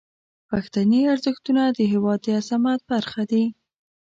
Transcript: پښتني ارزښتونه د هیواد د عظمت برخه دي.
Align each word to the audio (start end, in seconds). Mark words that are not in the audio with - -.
پښتني 0.49 1.01
ارزښتونه 1.13 1.63
د 1.69 1.79
هیواد 1.91 2.19
د 2.23 2.27
عظمت 2.39 2.79
برخه 2.91 3.21
دي. 3.31 3.43